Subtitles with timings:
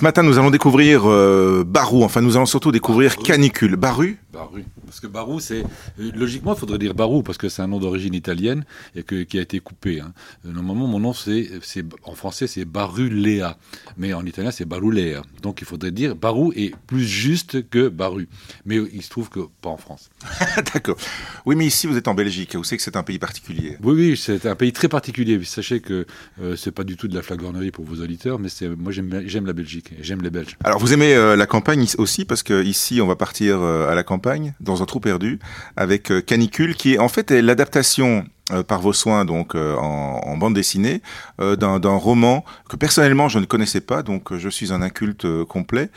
[0.00, 2.04] Ce matin, nous allons découvrir euh, Barou.
[2.04, 3.22] Enfin, nous allons surtout découvrir Barou.
[3.22, 3.76] Canicule.
[3.76, 4.64] Baru Baru.
[4.86, 5.62] Parce que Barou, c'est.
[5.98, 8.64] Logiquement, il faudrait dire Barou, parce que c'est un nom d'origine italienne
[8.96, 10.00] et que, qui a été coupé.
[10.00, 10.14] Hein.
[10.42, 13.58] Normalement, mon nom, c'est, c'est, en français, c'est Barulea.
[13.98, 15.20] Mais en italien, c'est Barulea.
[15.42, 18.26] Donc, il faudrait dire Barou est plus juste que Baru.
[18.64, 20.08] Mais il se trouve que pas en France.
[20.72, 20.96] D'accord.
[21.44, 22.56] Oui, mais ici, vous êtes en Belgique.
[22.56, 23.76] Vous savez que c'est un pays particulier.
[23.82, 25.38] Oui, oui, c'est un pays très particulier.
[25.44, 26.06] Sachez que
[26.40, 29.24] euh, c'est pas du tout de la flagornerie pour vos auditeurs, mais c'est, moi, j'aime,
[29.26, 30.56] j'aime la Belgique j'aime les Belges.
[30.64, 33.94] Alors, vous aimez euh, la campagne aussi, parce que ici, on va partir euh, à
[33.94, 35.38] la campagne, dans un trou perdu,
[35.76, 39.76] avec euh, Canicule, qui est en fait est l'adaptation euh, par vos soins donc euh,
[39.76, 41.02] en, en bande dessinée
[41.40, 45.90] euh, d'un roman que personnellement je ne connaissais pas donc je suis un inculte complet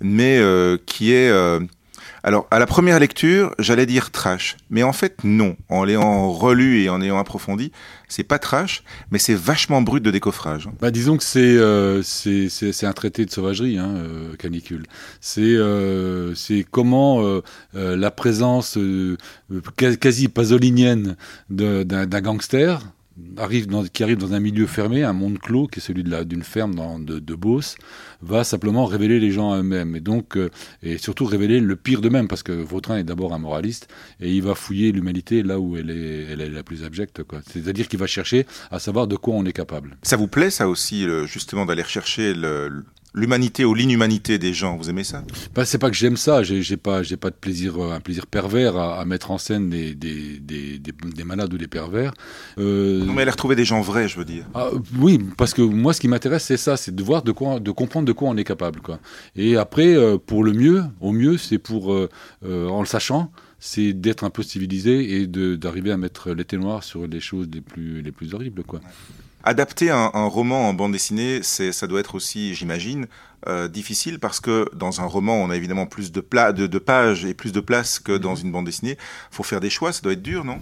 [0.00, 0.40] mais
[0.86, 1.30] qui est
[2.22, 6.82] alors à la première lecture j'allais dire trash mais en fait non en l'ayant relu
[6.82, 7.72] et en ayant approfondi
[8.08, 10.72] c'est pas trash mais c'est vachement brut de décoffrage hein.
[10.80, 14.84] Bah, disons que c'est euh, c'est un traité de sauvagerie, hein, euh, canicule.
[15.20, 17.42] C'est euh, c'est comment euh,
[17.74, 19.16] euh, la présence euh,
[19.76, 21.16] quasi pasolinienne
[21.48, 22.80] d'un gangster
[23.36, 26.42] arrive dans, qui arrive dans un milieu fermé, un monde clos, qui est celui d'une
[26.42, 27.76] ferme dans, de, de Beauce,
[28.22, 30.50] va simplement révéler les gens eux-mêmes et donc euh,
[30.82, 33.88] et surtout révéler le pire d'eux-mêmes parce que Vautrin est d'abord un moraliste
[34.20, 37.22] et il va fouiller l'humanité là où elle est, elle est la plus abjecte.
[37.46, 39.96] C'est-à-dire qu'il va chercher à savoir de quoi on est capable.
[40.02, 44.90] ça vous plaît ça aussi justement d'aller rechercher le- l'humanité ou l'inhumanité des gens vous
[44.90, 45.24] aimez ça?
[45.54, 48.26] Bah, c'est pas que j'aime ça, j'ai pas, j'ai pas de plaisir, euh, un plaisir
[48.26, 52.12] pervers à, à mettre en scène des, des, des, des, des malades ou des pervers.
[52.58, 55.62] Euh, non mais aller retrouver des gens vrais je veux dire ah, oui, parce que
[55.62, 58.28] moi, ce qui m'intéresse, c'est ça, c'est de voir de quoi, de comprendre de quoi
[58.28, 58.98] on est capable, quoi.
[59.36, 62.08] Et après, euh, pour le mieux, au mieux, c'est pour, euh,
[62.44, 66.82] euh, en le sachant, c'est d'être un peu civilisé et d'arriver à mettre l'été noir
[66.82, 68.80] sur les choses les plus, les plus horribles, quoi.
[69.42, 73.06] Adapter un, un roman en bande dessinée, c'est, ça doit être aussi, j'imagine,
[73.48, 76.78] euh, difficile parce que dans un roman, on a évidemment plus de, pla- de, de
[76.78, 78.98] pages et plus de place que dans une bande dessinée.
[79.30, 80.58] faut faire des choix, ça doit être dur, non?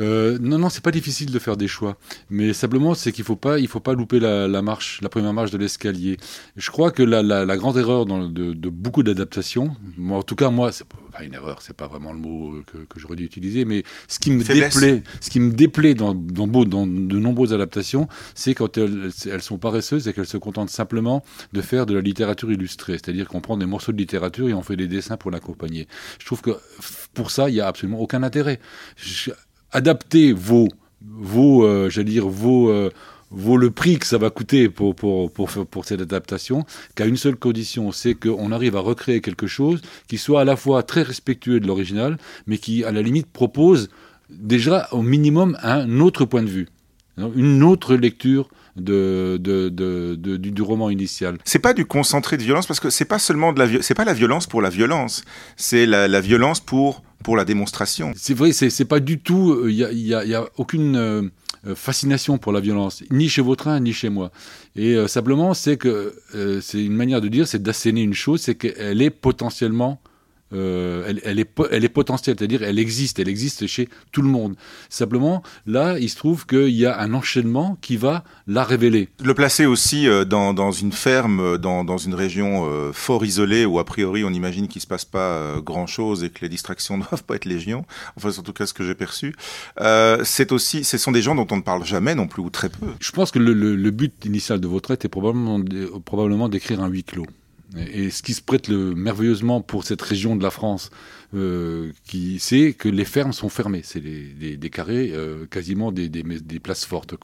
[0.00, 1.96] Euh, non, non, c'est pas difficile de faire des choix,
[2.28, 5.32] mais simplement c'est qu'il faut pas, il faut pas louper la, la marche, la première
[5.32, 6.16] marche de l'escalier.
[6.56, 10.22] Je crois que la, la, la grande erreur dans, de, de beaucoup d'adaptations, moi, en
[10.24, 13.14] tout cas moi, c'est pas une erreur, c'est pas vraiment le mot que, que j'aurais
[13.14, 14.74] dû utiliser, mais ce qui me Faiblesse.
[14.74, 19.10] déplaît, ce qui me déplaît dans, dans, beau- dans de nombreuses adaptations, c'est quand elles,
[19.30, 23.28] elles sont paresseuses et qu'elles se contentent simplement de faire de la littérature illustrée, c'est-à-dire
[23.28, 25.86] qu'on prend des morceaux de littérature et on fait des dessins pour l'accompagner.
[26.18, 26.50] Je trouve que
[27.14, 28.58] pour ça, il y a absolument aucun intérêt.
[28.96, 29.30] Je-
[29.74, 30.68] adapter vos,
[31.02, 32.90] vos euh, j'allais dire, vos, euh,
[33.30, 36.64] vaut le prix que ça va coûter pour, pour, pour, pour cette adaptation,
[36.94, 40.56] qu'à une seule condition, c'est qu'on arrive à recréer quelque chose qui soit à la
[40.56, 43.90] fois très respectueux de l'original, mais qui, à la limite, propose
[44.30, 46.68] déjà au minimum un autre point de vue,
[47.18, 51.38] hein, une autre lecture de, de, de, du, roman initial.
[51.44, 54.04] C'est pas du concentré de violence parce que c'est pas seulement de la, c'est pas
[54.04, 55.24] la violence pour la violence,
[55.56, 58.12] c'est la violence pour pour la démonstration.
[58.16, 59.66] C'est vrai, c'est pas du tout.
[59.68, 61.22] Il y a, y a- aucune euh,
[61.66, 64.30] euh, fascination pour la violence, ni chez Vautrin, ni chez moi.
[64.76, 68.40] Et euh, simplement, c'est que euh, c'est une manière de dire, c'est d'asséner une chose,
[68.42, 70.00] c'est qu'elle est potentiellement.
[70.52, 74.22] Euh, elle, elle est, po- elle est potentielle, c'est-à-dire elle existe, elle existe chez tout
[74.22, 74.54] le monde.
[74.88, 79.08] Simplement, là, il se trouve qu'il y a un enchaînement qui va la révéler.
[79.22, 83.64] Le placer aussi euh, dans, dans une ferme, euh, dans, dans une région fort isolée
[83.66, 86.96] où a priori on imagine qu'il se passe pas grand chose et que les distractions
[86.98, 87.84] ne doivent pas être légion.
[88.16, 89.34] Enfin, c'est en tout cas ce que j'ai perçu.
[89.80, 92.50] Euh, c'est aussi, ce sont des gens dont on ne parle jamais non plus ou
[92.50, 92.86] très peu.
[93.00, 96.88] Je pense que le, le- le but initial de votre probablement, d- probablement d'écrire un
[96.88, 97.26] huis clos.
[97.76, 100.90] Et, ce qui se prête le, merveilleusement pour cette région de la France,
[101.34, 101.92] euh,
[102.38, 103.82] c'est que les fermes sont fermées.
[103.82, 106.08] C'est des, carrés, euh, quasiment des,
[106.62, 107.14] places fortes.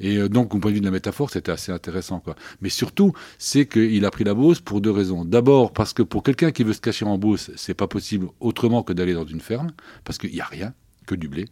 [0.00, 2.22] Et euh, donc, au point de vue de la métaphore, c'était assez intéressant.
[2.60, 5.24] Mais surtout, c'est qu'il a pris la Beauce pour deux raisons.
[5.24, 8.82] D'abord, parce que pour quelqu'un qui veut se cacher en Beauce, c'est pas possible autrement
[8.82, 9.72] que d'aller dans une ferme,
[10.04, 10.72] parce qu'il n'y a rien,
[11.06, 11.46] que du blé.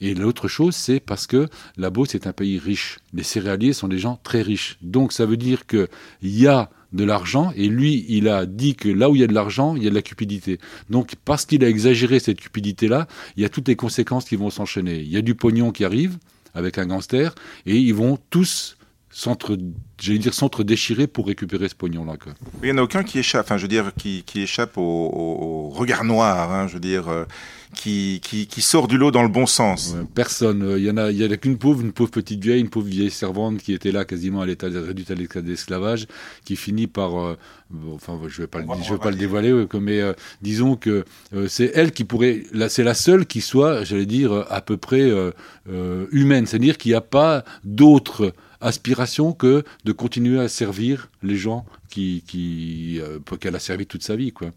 [0.00, 2.98] Et l'autre chose, c'est parce que la Beauce est un pays riche.
[3.12, 4.78] Les céréaliers sont des gens très riches.
[4.80, 5.88] Donc ça veut dire qu'il
[6.22, 9.26] y a de l'argent, et lui, il a dit que là où il y a
[9.26, 10.58] de l'argent, il y a de la cupidité.
[10.88, 13.06] Donc parce qu'il a exagéré cette cupidité-là,
[13.36, 14.96] il y a toutes les conséquences qui vont s'enchaîner.
[15.00, 16.16] Il y a du pognon qui arrive
[16.54, 17.34] avec un gangster,
[17.66, 18.76] et ils vont tous
[19.98, 22.16] j'allais dire s'entre-déchirer pour récupérer ce pognon-là.
[22.16, 22.34] quoi.
[22.62, 23.46] Il y en a aucun qui échappe.
[23.46, 25.10] Enfin, je veux dire, qui, qui échappe au-
[25.68, 26.52] au regard noir.
[26.52, 27.24] Hein, je veux dire, euh,
[27.74, 29.94] qui, qui, qui sort du lot dans le bon sens.
[29.94, 30.62] Ouais, personne.
[30.62, 32.70] Euh, Il y en a, il y a qu'une pauvre, une pauvre petite vieille, une
[32.70, 36.06] pauvre vieille servante qui était là quasiment à l'état réduite à l'état d'esclavage,
[36.44, 37.36] qui finit par, euh,
[37.94, 40.76] enfin, je vais pas, On je vais va pas le dévoiler, ouais, mais euh, disons
[40.76, 41.04] que
[41.34, 45.02] euh, c'est elle qui pourrait, c'est la seule qui soit, j'allais dire, à peu près
[45.02, 45.32] euh,
[45.70, 51.36] euh, humaine, c'est-à-dire qu'il n'y a pas d'autres aspiration que de continuer à servir les
[51.36, 54.32] gens qui, euh, qu'elle a servi toute sa vie.
[54.32, 54.48] Quoi.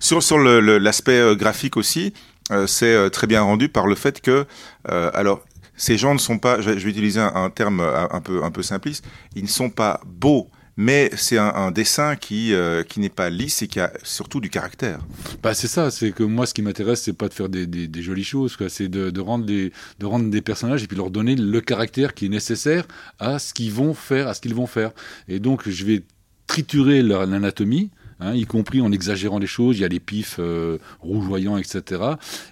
[0.00, 2.12] Sur, sur l'aspect euh, graphique aussi,
[2.50, 4.46] euh, c'est très bien rendu par le fait que,
[4.84, 5.42] alors,
[5.76, 9.04] ces gens ne sont pas, je vais utiliser un, terme un peu, un peu simpliste,
[9.34, 12.52] ils ne sont pas beaux, mais c'est un, dessin qui,
[12.88, 15.00] qui n'est pas lisse et qui a surtout du caractère.
[15.42, 18.24] Bah c'est ça, c'est que moi ce qui m'intéresse c'est pas de faire des, jolies
[18.24, 22.14] choses, c'est de, rendre des, de rendre des personnages et puis leur donner le caractère
[22.14, 22.86] qui est nécessaire
[23.18, 24.90] à ce qu'ils vont faire, à ce qu'ils vont faire.
[25.28, 26.02] Et donc je vais
[26.46, 27.90] triturer leur anatomie,
[28.20, 29.78] hein, y compris en exagérant les choses.
[29.78, 32.02] Il y a les pifs euh, rougeoyants, etc.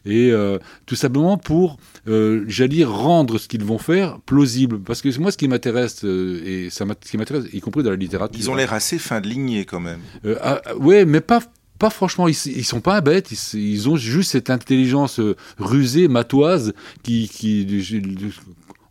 [0.05, 1.79] Et euh, tout simplement pour,
[2.09, 4.81] euh, j'allais dire, rendre ce qu'ils vont faire plausible.
[4.81, 7.97] Parce que moi, ce qui m'intéresse, et ça ce qui m'intéresse, y compris dans la
[7.97, 8.41] littérature.
[8.41, 10.01] Ils ont l'air assez fin de lignée quand même.
[10.41, 11.41] Ah, ouais, mais pas
[11.79, 15.19] pas franchement, ils, ils sont pas bêtes, ils, ils, ont juste cette intelligence
[15.59, 17.67] rusée, matoise, qui, qui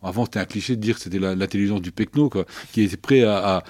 [0.02, 2.30] avant, c'était un cliché de dire que c'était l'intelligence du pecno,
[2.72, 3.62] qui était prêt à,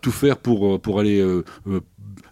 [0.00, 1.80] tout faire pour, pour aller euh, euh,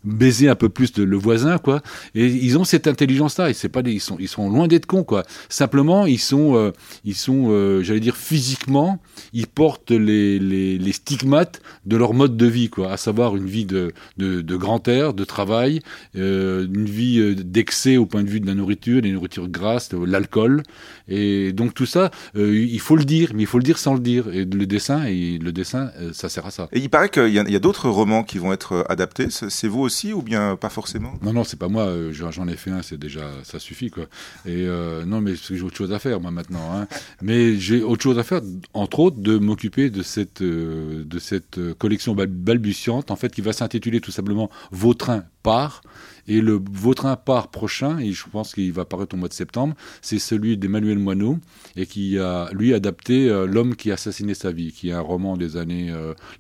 [0.07, 1.83] baiser un peu plus le voisin, quoi.
[2.15, 3.51] Et ils ont cette intelligence-là.
[3.51, 5.25] Et pas ils sont, loin d'être cons, quoi.
[5.49, 6.71] Simplement, ils sont, euh,
[7.05, 9.01] ils sont, euh, j'allais dire physiquement,
[9.33, 12.93] ils portent les, stigmates de leur mode de vie, quoi.
[12.93, 15.81] À savoir une vie de, de, de grand air, de travail,
[16.17, 19.93] euh, une vie euh, d'excès au point de vue de la nourriture, des nourritures grasses,
[19.93, 20.63] l'alcool.
[21.09, 24.01] Et donc tout ça, il faut le dire, mais il faut le dire sans le
[24.01, 24.29] dire.
[24.29, 26.69] Et le dessin, et le dessin, ça sert à ça.
[26.73, 29.29] Et il paraît qu'il y a d'autres romans qui vont être adaptés.
[29.31, 31.15] C'est vous aussi ou bien pas forcément?
[31.23, 31.85] Non, non, c'est pas moi.
[31.85, 34.05] Euh, j'en ai fait un, c'est déjà, ça suffit quoi.
[34.45, 36.73] Et euh, non, mais j'ai autre chose à faire moi maintenant.
[36.75, 36.87] Hein.
[37.23, 38.41] Mais j'ai autre chose à faire,
[38.75, 43.53] entre autres, de m'occuper de cette euh, de cette collection balbutiante, en fait, qui va
[43.53, 45.83] s'intituler tout simplement Vautrin part.
[46.29, 49.75] Et le Vautrin part prochain, et je pense qu'il va apparaître au mois de septembre,
[50.03, 51.39] c'est celui d'Emmanuel Moineau,
[51.77, 55.37] et qui a, lui, adapté L'homme qui a assassiné sa vie, qui est un roman
[55.37, 55.93] des années,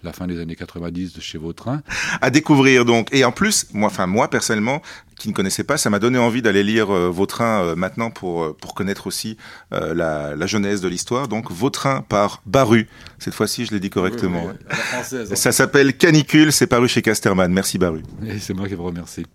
[0.02, 1.82] la fin des années 90 de chez Vautrin.
[2.20, 3.08] À découvrir donc.
[3.12, 4.82] Et en plus, moi, enfin moi personnellement,
[5.18, 8.42] qui ne connaissais pas, ça m'a donné envie d'aller lire euh, Vautrin euh, maintenant pour
[8.42, 9.36] euh, pour connaître aussi
[9.70, 11.28] la, la, genèse de l'histoire.
[11.28, 12.88] Donc Vautrin par Baru.
[13.18, 14.50] Cette fois-ci, je l'ai dit correctement.
[14.68, 16.52] française, ça s'appelle Canicule.
[16.52, 17.52] C'est paru chez Casterman.
[17.52, 18.02] Merci Baru.
[18.26, 19.26] Et c'est moi qui vous remercie.